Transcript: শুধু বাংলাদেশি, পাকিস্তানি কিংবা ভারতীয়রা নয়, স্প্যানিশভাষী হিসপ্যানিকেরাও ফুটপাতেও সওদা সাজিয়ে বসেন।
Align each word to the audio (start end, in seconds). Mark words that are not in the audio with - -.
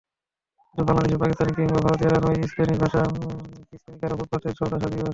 শুধু 0.67 0.83
বাংলাদেশি, 0.87 1.15
পাকিস্তানি 1.21 1.51
কিংবা 1.57 1.79
ভারতীয়রা 1.85 2.19
নয়, 2.19 2.37
স্প্যানিশভাষী 2.51 2.99
হিসপ্যানিকেরাও 3.71 4.17
ফুটপাতেও 4.19 4.57
সওদা 4.59 4.77
সাজিয়ে 4.81 4.97
বসেন। 4.97 5.09